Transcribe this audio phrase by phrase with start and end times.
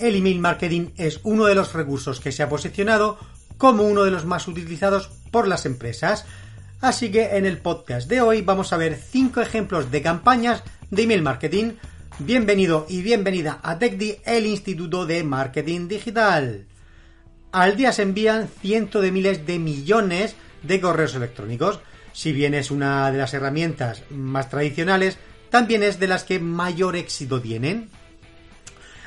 [0.00, 3.18] El email marketing es uno de los recursos que se ha posicionado
[3.58, 6.24] como uno de los más utilizados por las empresas.
[6.80, 11.02] Así que en el podcast de hoy vamos a ver 5 ejemplos de campañas de
[11.02, 11.72] email marketing.
[12.18, 16.64] Bienvenido y bienvenida a TechDi, el Instituto de Marketing Digital.
[17.52, 21.78] Al día se envían cientos de miles de millones de correos electrónicos.
[22.14, 25.18] Si bien es una de las herramientas más tradicionales,
[25.50, 27.90] también es de las que mayor éxito tienen.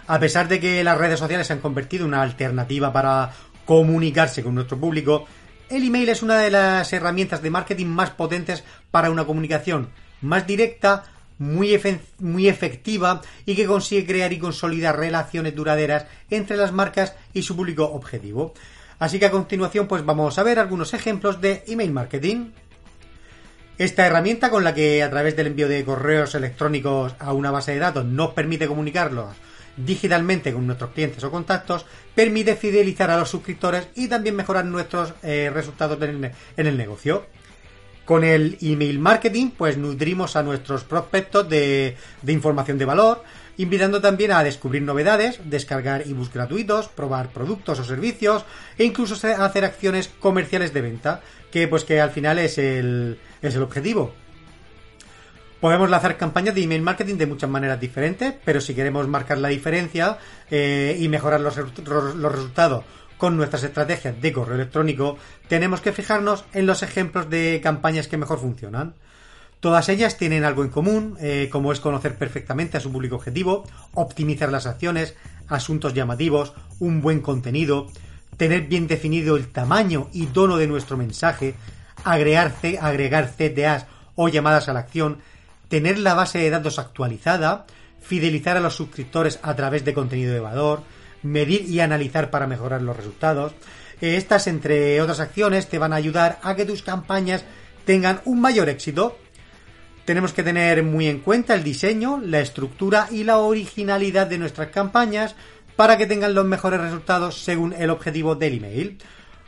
[0.07, 3.31] A pesar de que las redes sociales se han convertido en una alternativa para
[3.65, 5.25] comunicarse con nuestro público,
[5.69, 9.89] el email es una de las herramientas de marketing más potentes para una comunicación
[10.21, 11.03] más directa,
[11.37, 11.79] muy,
[12.19, 17.55] muy efectiva y que consigue crear y consolidar relaciones duraderas entre las marcas y su
[17.55, 18.53] público objetivo.
[18.99, 22.51] Así que a continuación pues vamos a ver algunos ejemplos de email marketing.
[23.77, 27.71] Esta herramienta con la que a través del envío de correos electrónicos a una base
[27.71, 29.35] de datos nos permite comunicarlos
[29.77, 31.85] digitalmente con nuestros clientes o contactos,
[32.15, 37.25] permite fidelizar a los suscriptores y también mejorar nuestros eh, resultados en el, negocio.
[38.05, 43.23] Con el email marketing, pues nutrimos a nuestros prospectos de, de, información de valor,
[43.57, 48.45] invitando también a descubrir novedades, descargar ebooks gratuitos, probar productos o servicios
[48.77, 53.55] e incluso hacer acciones comerciales de venta, que pues que al final es el, es
[53.55, 54.13] el objetivo.
[55.63, 59.47] Podemos lanzar campañas de email marketing de muchas maneras diferentes, pero si queremos marcar la
[59.47, 60.17] diferencia
[60.51, 62.83] eh, y mejorar los, los resultados
[63.17, 65.17] con nuestras estrategias de correo electrónico,
[65.47, 68.95] tenemos que fijarnos en los ejemplos de campañas que mejor funcionan.
[69.61, 73.63] Todas ellas tienen algo en común, eh, como es conocer perfectamente a su público objetivo,
[73.93, 75.15] optimizar las acciones,
[75.47, 77.87] asuntos llamativos, un buen contenido,
[78.35, 81.55] tener bien definido el tamaño y tono de nuestro mensaje,
[82.03, 83.85] agregar, agregar CTAs
[84.15, 85.19] o llamadas a la acción,
[85.73, 87.65] tener la base de datos actualizada,
[87.99, 90.83] fidelizar a los suscriptores a través de contenido de valor,
[91.23, 93.53] medir y analizar para mejorar los resultados.
[93.99, 97.43] Estas, entre otras acciones, te van a ayudar a que tus campañas
[97.85, 99.17] tengan un mayor éxito.
[100.05, 104.67] Tenemos que tener muy en cuenta el diseño, la estructura y la originalidad de nuestras
[104.67, 105.35] campañas
[105.75, 108.99] para que tengan los mejores resultados según el objetivo del email.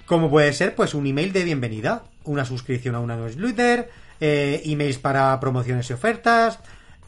[0.07, 4.97] Como puede ser, pues un email de bienvenida, una suscripción a una newsletter, eh, emails
[4.97, 6.59] para promociones y ofertas,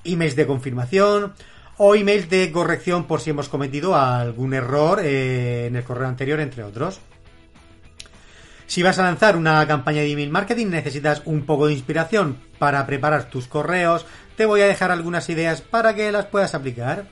[0.04, 1.34] emails de confirmación
[1.78, 6.40] o emails de corrección por si hemos cometido algún error eh, en el correo anterior,
[6.40, 7.00] entre otros.
[8.66, 12.86] Si vas a lanzar una campaña de email marketing necesitas un poco de inspiración para
[12.86, 17.06] preparar tus correos, te voy a dejar algunas ideas para que las puedas aplicar.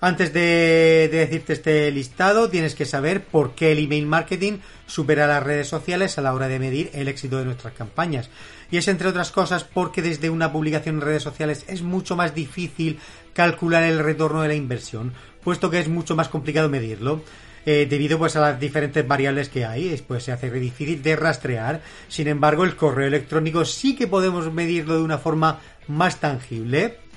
[0.00, 5.42] Antes de, decirte este listado, tienes que saber por qué el email marketing supera las
[5.42, 8.30] redes sociales a la hora de medir el éxito de nuestras campañas.
[8.70, 12.32] Y es entre otras cosas porque desde una publicación en redes sociales es mucho más
[12.32, 13.00] difícil
[13.32, 17.22] calcular el retorno de la inversión, puesto que es mucho más complicado medirlo.
[17.66, 21.82] Eh, debido pues a las diferentes variables que hay, pues se hace difícil de rastrear.
[22.06, 27.07] Sin embargo, el correo electrónico sí que podemos medirlo de una forma más tangible.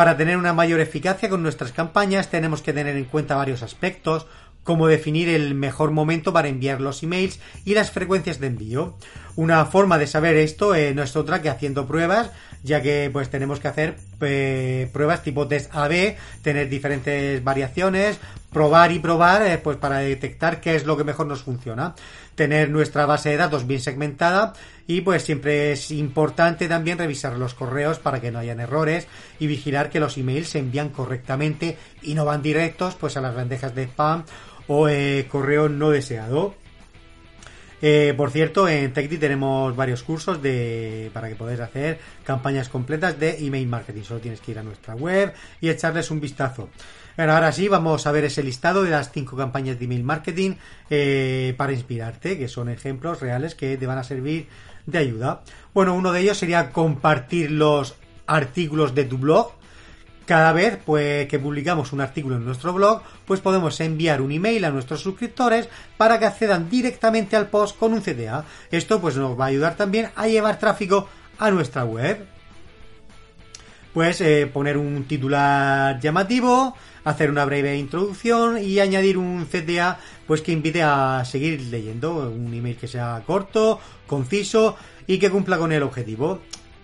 [0.00, 4.26] Para tener una mayor eficacia con nuestras campañas tenemos que tener en cuenta varios aspectos,
[4.64, 8.96] como definir el mejor momento para enviar los emails y las frecuencias de envío.
[9.36, 12.30] Una forma de saber esto eh, no es otra que haciendo pruebas,
[12.62, 18.18] ya que pues tenemos que hacer eh, pruebas tipo test AB, tener diferentes variaciones,
[18.52, 21.94] probar y probar eh, pues para detectar qué es lo que mejor nos funciona
[22.40, 24.54] tener nuestra base de datos bien segmentada
[24.86, 29.06] y pues siempre es importante también revisar los correos para que no hayan errores
[29.38, 33.34] y vigilar que los emails se envían correctamente y no van directos pues a las
[33.34, 34.24] bandejas de spam
[34.68, 36.54] o eh, correo no deseado.
[37.82, 43.18] Eh, por cierto, en TechDi tenemos varios cursos de, para que podáis hacer campañas completas
[43.18, 44.02] de email marketing.
[44.02, 46.68] Solo tienes que ir a nuestra web y echarles un vistazo.
[47.16, 50.52] Bueno, ahora sí, vamos a ver ese listado de las cinco campañas de email marketing
[50.88, 54.46] eh, para inspirarte, que son ejemplos reales que te van a servir
[54.86, 55.42] de ayuda.
[55.74, 57.94] Bueno, uno de ellos sería compartir los
[58.26, 59.52] artículos de tu blog.
[60.30, 64.64] Cada vez pues, que publicamos un artículo en nuestro blog, pues podemos enviar un email
[64.64, 68.44] a nuestros suscriptores para que accedan directamente al post con un CTA.
[68.70, 72.24] Esto pues nos va a ayudar también a llevar tráfico a nuestra web.
[73.92, 79.98] pues eh, poner un titular llamativo, hacer una breve introducción y añadir un CTA
[80.28, 84.76] pues que invite a seguir leyendo, un email que sea corto, conciso
[85.08, 86.38] y que cumpla con el objetivo.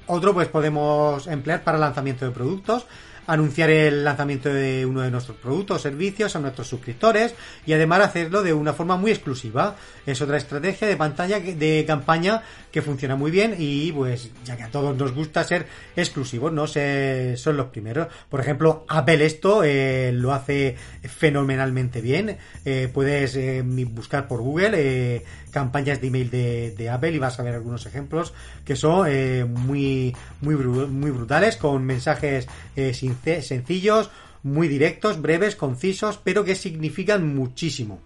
[0.09, 2.87] Otro pues podemos emplear para lanzamiento de productos,
[3.27, 7.35] anunciar el lanzamiento de uno de nuestros productos o servicios a nuestros suscriptores
[7.67, 9.77] y además hacerlo de una forma muy exclusiva.
[10.05, 14.65] Es otra estrategia de pantalla de campaña que funciona muy bien y pues ya que
[14.65, 18.09] a todos nos gusta ser exclusivos, no sé, son los primeros.
[18.29, 22.37] Por ejemplo, Apple esto eh, lo hace fenomenalmente bien.
[22.65, 27.55] Eh, puedes eh, buscar por Google campañas de email de, Apple y vas a ver
[27.55, 28.35] algunos ejemplos
[28.65, 29.09] que son
[29.55, 32.47] muy muy muy brutales con mensajes
[33.25, 34.11] sencillos,
[34.43, 38.01] muy directos, breves, concisos, pero que significan muchísimo.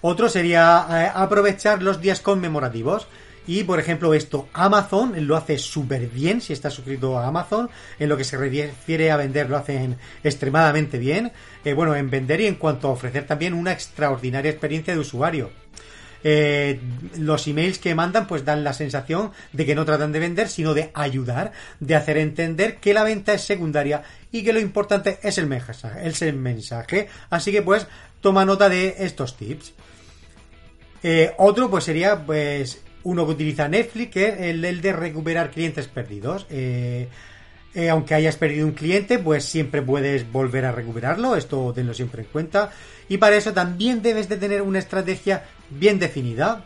[0.00, 3.06] Otro sería eh, aprovechar los días conmemorativos.
[3.46, 7.70] Y por ejemplo, esto Amazon lo hace súper bien si estás suscrito a Amazon.
[7.98, 11.32] En lo que se refiere a vender, lo hacen extremadamente bien.
[11.64, 15.50] Eh, bueno, en vender y en cuanto a ofrecer también una extraordinaria experiencia de usuario.
[16.24, 16.80] Eh,
[17.16, 20.74] los emails que mandan pues dan la sensación de que no tratan de vender, sino
[20.74, 25.38] de ayudar, de hacer entender que la venta es secundaria y que lo importante es
[25.38, 26.00] el mensaje.
[26.04, 27.08] El mensaje.
[27.30, 27.86] Así que pues
[28.20, 29.72] toma nota de estos tips.
[31.02, 35.86] Eh, otro pues sería pues uno que utiliza Netflix, que es el, de recuperar clientes
[35.86, 36.46] perdidos.
[36.50, 37.08] Eh,
[37.90, 42.28] aunque hayas perdido un cliente, pues siempre puedes volver a recuperarlo, esto tenlo siempre en
[42.28, 42.72] cuenta.
[43.08, 46.64] Y para eso también debes de tener una estrategia bien definida.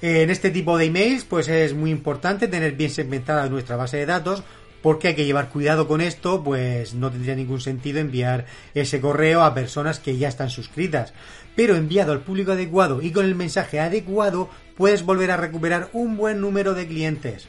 [0.00, 4.06] En este tipo de emails, pues es muy importante tener bien segmentada nuestra base de
[4.06, 4.42] datos,
[4.82, 9.42] porque hay que llevar cuidado con esto, pues no tendría ningún sentido enviar ese correo
[9.42, 11.14] a personas que ya están suscritas.
[11.54, 16.16] Pero enviado al público adecuado y con el mensaje adecuado, puedes volver a recuperar un
[16.16, 17.46] buen número de clientes.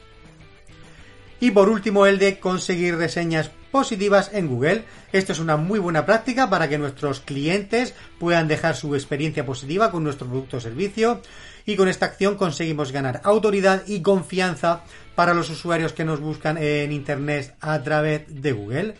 [1.40, 4.84] Y por último, el de conseguir reseñas positivas en Google.
[5.10, 9.90] Esto es una muy buena práctica para que nuestros clientes puedan dejar su experiencia positiva
[9.90, 11.20] con nuestro producto o servicio.
[11.66, 14.82] Y con esta acción conseguimos ganar autoridad y confianza
[15.16, 18.94] para los usuarios que nos buscan en Internet a través de Google.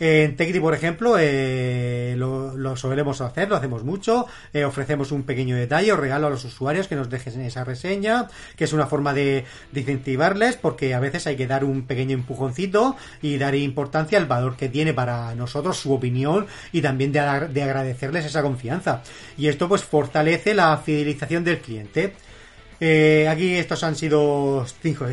[0.00, 4.26] En Tecdi, por ejemplo, eh, lo, solemos hacer, lo hacemos mucho.
[4.52, 8.28] Eh, ofrecemos un pequeño detalle o regalo a los usuarios que nos dejen esa reseña,
[8.56, 9.44] que es una forma de,
[9.74, 14.56] incentivarles, porque a veces hay que dar un pequeño empujoncito y dar importancia al valor
[14.56, 17.20] que tiene para nosotros su opinión y también de,
[17.52, 19.02] de agradecerles esa confianza.
[19.36, 22.14] Y esto pues fortalece la fidelización del cliente.
[22.80, 25.06] Eh, aquí estos han sido cinco,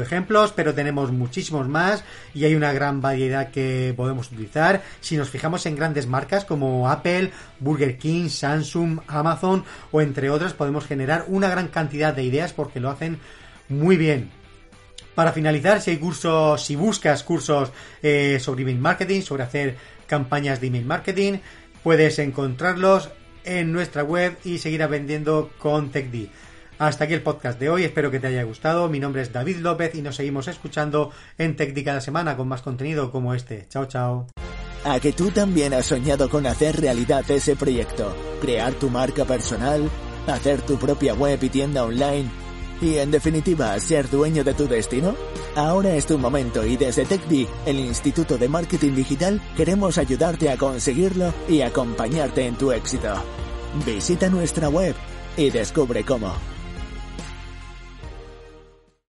[0.00, 2.04] ejemplos, pero tenemos muchísimos más
[2.34, 4.82] y hay una gran variedad que podemos utilizar.
[5.00, 7.30] Si nos fijamos en grandes marcas como Apple,
[7.60, 12.80] Burger King, Samsung, Amazon o entre otras, podemos generar una gran cantidad de ideas porque
[12.80, 13.18] lo hacen
[13.68, 14.30] muy bien.
[15.14, 17.72] Para finalizar, si hay cursos, si buscas cursos
[18.02, 19.76] eh, sobre email marketing, sobre hacer
[20.06, 21.38] campañas de email marketing,
[21.82, 23.10] puedes encontrarlos
[23.44, 26.28] en nuestra web y seguir aprendiendo con TechD.
[26.78, 28.88] Hasta aquí el podcast de hoy, espero que te haya gustado.
[28.88, 32.62] Mi nombre es David López y nos seguimos escuchando en TechD cada semana con más
[32.62, 33.66] contenido como este.
[33.68, 34.26] Chao, chao.
[34.84, 39.90] A que tú también has soñado con hacer realidad ese proyecto, crear tu marca personal,
[40.28, 42.30] hacer tu propia web y tienda online
[42.80, 45.16] y en definitiva ser dueño de tu destino?
[45.56, 50.56] Ahora es tu momento y desde TechD, el Instituto de Marketing Digital, queremos ayudarte a
[50.56, 53.12] conseguirlo y acompañarte en tu éxito.
[53.84, 54.94] Visita nuestra web
[55.36, 56.57] y descubre cómo.